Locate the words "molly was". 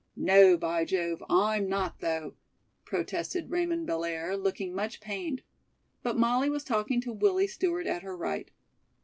6.17-6.63